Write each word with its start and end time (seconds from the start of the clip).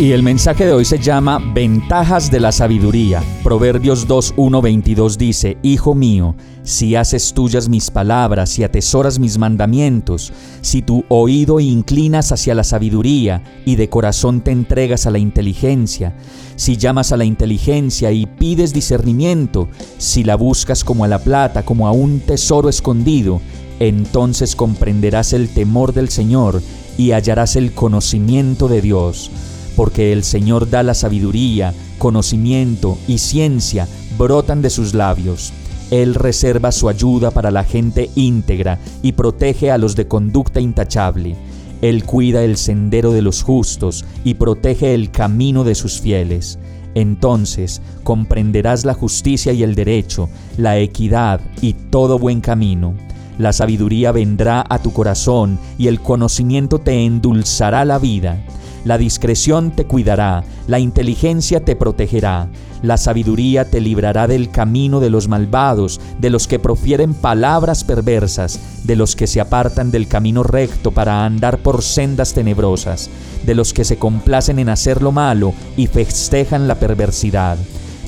Y 0.00 0.12
el 0.12 0.22
mensaje 0.22 0.64
de 0.64 0.72
hoy 0.72 0.84
se 0.84 1.00
llama 1.00 1.40
Ventajas 1.52 2.30
de 2.30 2.38
la 2.38 2.52
sabiduría. 2.52 3.20
Proverbios 3.42 4.06
2.1.22 4.06 5.16
dice, 5.16 5.58
Hijo 5.64 5.92
mío, 5.96 6.36
si 6.62 6.94
haces 6.94 7.34
tuyas 7.34 7.68
mis 7.68 7.90
palabras 7.90 8.60
y 8.60 8.62
atesoras 8.62 9.18
mis 9.18 9.38
mandamientos, 9.38 10.32
si 10.60 10.82
tu 10.82 11.04
oído 11.08 11.58
inclinas 11.58 12.30
hacia 12.30 12.54
la 12.54 12.62
sabiduría 12.62 13.42
y 13.66 13.74
de 13.74 13.88
corazón 13.88 14.40
te 14.40 14.52
entregas 14.52 15.06
a 15.06 15.10
la 15.10 15.18
inteligencia, 15.18 16.14
si 16.54 16.76
llamas 16.76 17.10
a 17.10 17.16
la 17.16 17.24
inteligencia 17.24 18.12
y 18.12 18.26
pides 18.26 18.72
discernimiento, 18.72 19.68
si 19.98 20.22
la 20.22 20.36
buscas 20.36 20.84
como 20.84 21.02
a 21.02 21.08
la 21.08 21.18
plata, 21.18 21.64
como 21.64 21.88
a 21.88 21.90
un 21.90 22.20
tesoro 22.20 22.68
escondido, 22.68 23.40
entonces 23.80 24.54
comprenderás 24.54 25.32
el 25.32 25.48
temor 25.48 25.92
del 25.92 26.08
Señor 26.08 26.62
y 26.96 27.10
hallarás 27.10 27.56
el 27.56 27.72
conocimiento 27.72 28.68
de 28.68 28.80
Dios 28.80 29.32
porque 29.78 30.12
el 30.12 30.24
Señor 30.24 30.68
da 30.68 30.82
la 30.82 30.92
sabiduría, 30.92 31.72
conocimiento 31.98 32.98
y 33.06 33.18
ciencia 33.18 33.86
brotan 34.18 34.60
de 34.60 34.70
sus 34.70 34.92
labios. 34.92 35.52
Él 35.92 36.16
reserva 36.16 36.72
su 36.72 36.88
ayuda 36.88 37.30
para 37.30 37.52
la 37.52 37.62
gente 37.62 38.10
íntegra 38.16 38.80
y 39.04 39.12
protege 39.12 39.70
a 39.70 39.78
los 39.78 39.94
de 39.94 40.08
conducta 40.08 40.58
intachable. 40.60 41.36
Él 41.80 42.02
cuida 42.02 42.42
el 42.42 42.56
sendero 42.56 43.12
de 43.12 43.22
los 43.22 43.44
justos 43.44 44.04
y 44.24 44.34
protege 44.34 44.94
el 44.94 45.12
camino 45.12 45.62
de 45.62 45.76
sus 45.76 46.00
fieles. 46.00 46.58
Entonces 46.96 47.80
comprenderás 48.02 48.84
la 48.84 48.94
justicia 48.94 49.52
y 49.52 49.62
el 49.62 49.76
derecho, 49.76 50.28
la 50.56 50.76
equidad 50.78 51.40
y 51.62 51.74
todo 51.74 52.18
buen 52.18 52.40
camino. 52.40 52.94
La 53.38 53.52
sabiduría 53.52 54.10
vendrá 54.10 54.66
a 54.68 54.80
tu 54.80 54.92
corazón 54.92 55.56
y 55.78 55.86
el 55.86 56.00
conocimiento 56.00 56.80
te 56.80 57.04
endulzará 57.04 57.84
la 57.84 58.00
vida. 58.00 58.44
La 58.84 58.96
discreción 58.98 59.72
te 59.72 59.84
cuidará, 59.84 60.44
la 60.66 60.78
inteligencia 60.78 61.64
te 61.64 61.76
protegerá, 61.76 62.48
la 62.82 62.96
sabiduría 62.96 63.64
te 63.68 63.80
librará 63.80 64.28
del 64.28 64.50
camino 64.50 65.00
de 65.00 65.10
los 65.10 65.28
malvados, 65.28 66.00
de 66.20 66.30
los 66.30 66.46
que 66.46 66.58
profieren 66.58 67.12
palabras 67.12 67.82
perversas, 67.82 68.60
de 68.84 68.94
los 68.96 69.16
que 69.16 69.26
se 69.26 69.40
apartan 69.40 69.90
del 69.90 70.06
camino 70.06 70.42
recto 70.42 70.92
para 70.92 71.24
andar 71.24 71.58
por 71.58 71.82
sendas 71.82 72.34
tenebrosas, 72.34 73.10
de 73.44 73.54
los 73.54 73.72
que 73.72 73.84
se 73.84 73.98
complacen 73.98 74.58
en 74.58 74.68
hacer 74.68 75.02
lo 75.02 75.10
malo 75.10 75.54
y 75.76 75.88
festejan 75.88 76.68
la 76.68 76.76
perversidad, 76.76 77.58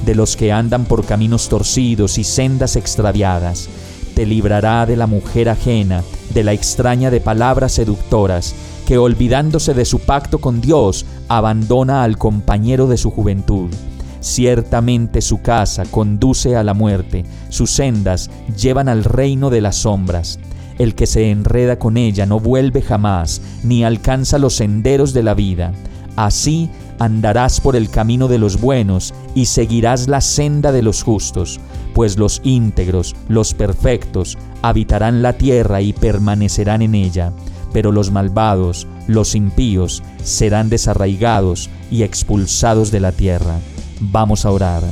de 0.05 0.15
los 0.15 0.37
que 0.37 0.53
andan 0.53 0.85
por 0.85 1.05
caminos 1.05 1.49
torcidos 1.49 2.17
y 2.17 2.25
sendas 2.25 2.77
extraviadas. 2.77 3.69
Te 4.15 4.25
librará 4.25 4.87
de 4.87 4.97
la 4.97 5.07
mujer 5.07 5.49
ajena, 5.49 6.03
de 6.33 6.45
la 6.45 6.53
extraña 6.53 7.11
de 7.11 7.21
palabras 7.21 7.73
seductoras, 7.73 8.55
que 8.91 8.99
olvidándose 8.99 9.73
de 9.73 9.85
su 9.85 10.01
pacto 10.01 10.41
con 10.41 10.61
Dios, 10.61 11.07
abandona 11.29 12.03
al 12.03 12.19
compañero 12.19 12.89
de 12.89 12.97
su 12.97 13.13
juventud. 13.13 13.71
Ciertamente 14.19 15.21
su 15.21 15.43
casa 15.43 15.85
conduce 15.89 16.57
a 16.57 16.65
la 16.65 16.75
muerte, 16.75 17.25
sus 17.51 17.71
sendas 17.71 18.33
llevan 18.61 18.89
al 18.89 19.05
reino 19.05 19.49
de 19.49 19.61
las 19.61 19.77
sombras. 19.77 20.41
El 20.81 20.97
que 20.97 21.07
se 21.07 21.31
enreda 21.31 21.79
con 21.79 21.97
ella 21.97 22.27
no 22.27 22.41
vuelve 22.41 22.83
jamás, 22.83 23.41
ni 23.63 23.85
alcanza 23.85 24.41
los 24.41 24.55
senderos 24.55 25.13
de 25.13 25.23
la 25.23 25.35
vida. 25.35 25.71
Así 26.17 26.69
andarás 26.99 27.61
por 27.61 27.77
el 27.77 27.91
camino 27.91 28.27
de 28.27 28.39
los 28.39 28.61
buenos 28.61 29.15
y 29.37 29.45
seguirás 29.45 30.09
la 30.09 30.21
senda 30.21 30.73
de 30.73 30.83
los 30.83 31.05
justos, 31.05 31.61
pues 31.95 32.19
los 32.19 32.41
íntegros, 32.43 33.15
los 33.29 33.55
perfectos, 33.55 34.37
habitarán 34.63 35.23
la 35.23 35.35
tierra 35.35 35.81
y 35.81 35.93
permanecerán 35.93 36.83
en 36.83 36.97
ella 36.97 37.33
pero 37.73 37.93
los 37.93 38.11
malvados, 38.11 38.87
los 39.07 39.35
impíos, 39.35 40.03
serán 40.23 40.69
desarraigados 40.69 41.71
y 41.91 42.03
expulsados 42.03 42.91
de 42.91 43.01
la 43.01 43.13
tierra. 43.13 43.59
Vamos 44.01 44.45
a 44.45 44.51
orar. 44.51 44.83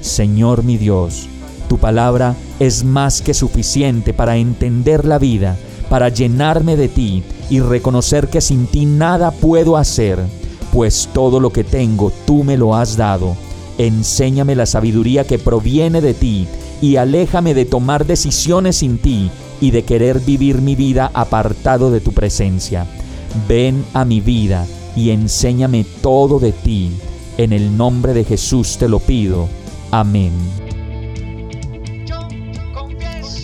Señor 0.00 0.64
mi 0.64 0.76
Dios, 0.76 1.28
tu 1.68 1.78
palabra 1.78 2.34
es 2.60 2.84
más 2.84 3.22
que 3.22 3.34
suficiente 3.34 4.12
para 4.12 4.36
entender 4.36 5.04
la 5.04 5.18
vida, 5.18 5.56
para 5.88 6.08
llenarme 6.08 6.76
de 6.76 6.88
ti 6.88 7.22
y 7.50 7.60
reconocer 7.60 8.28
que 8.28 8.40
sin 8.40 8.66
ti 8.66 8.86
nada 8.86 9.30
puedo 9.30 9.76
hacer, 9.76 10.18
pues 10.72 11.08
todo 11.12 11.40
lo 11.40 11.52
que 11.52 11.64
tengo 11.64 12.12
tú 12.26 12.44
me 12.44 12.56
lo 12.56 12.74
has 12.74 12.96
dado. 12.96 13.36
Enséñame 13.78 14.54
la 14.54 14.66
sabiduría 14.66 15.24
que 15.26 15.38
proviene 15.38 16.00
de 16.00 16.14
ti 16.14 16.46
y 16.80 16.96
aléjame 16.96 17.54
de 17.54 17.64
tomar 17.64 18.06
decisiones 18.06 18.76
sin 18.76 18.98
ti 18.98 19.30
y 19.62 19.70
de 19.70 19.84
querer 19.84 20.18
vivir 20.18 20.60
mi 20.60 20.74
vida 20.74 21.10
apartado 21.14 21.92
de 21.92 22.00
tu 22.00 22.12
presencia. 22.12 22.84
Ven 23.48 23.84
a 23.94 24.04
mi 24.04 24.20
vida 24.20 24.66
y 24.96 25.10
enséñame 25.10 25.86
todo 26.02 26.40
de 26.40 26.50
ti. 26.50 26.90
En 27.38 27.52
el 27.52 27.76
nombre 27.76 28.12
de 28.12 28.24
Jesús 28.24 28.76
te 28.76 28.88
lo 28.88 28.98
pido. 28.98 29.48
Amén. 29.92 30.32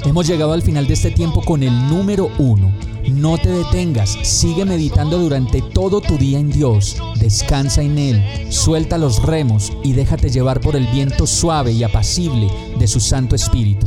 Hemos 0.05 0.27
llegado 0.27 0.53
al 0.53 0.63
final 0.63 0.89
de 0.89 0.95
este 0.95 1.13
tiempo 1.13 1.41
con 1.43 1.63
el 1.63 1.89
número 1.89 2.31
uno. 2.39 2.73
No 3.13 3.39
te 3.39 3.51
detengas, 3.51 4.19
sigue 4.23 4.65
meditando 4.65 5.19
durante 5.19 5.63
todo 5.63 6.01
tu 6.01 6.19
día 6.19 6.39
en 6.39 6.51
Dios, 6.51 6.97
descansa 7.19 7.81
en 7.81 7.97
Él, 7.97 8.23
suelta 8.51 8.99
los 8.99 9.23
remos 9.23 9.73
y 9.83 9.93
déjate 9.93 10.29
llevar 10.31 10.61
por 10.61 10.77
el 10.77 10.87
viento 10.89 11.27
suave 11.27 11.73
y 11.73 11.85
apacible 11.85 12.49
de 12.79 12.87
su 12.87 13.01
Santo 13.01 13.35
Espíritu. 13.35 13.87